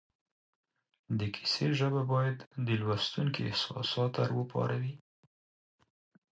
د 1.19 1.21
کیسې 1.35 1.67
ژبه 1.79 2.01
باید 2.13 2.37
د 2.67 2.67
لوستونکي 2.81 3.41
احساسات 3.49 4.13
را 4.25 4.31
وپاروي 4.39 4.95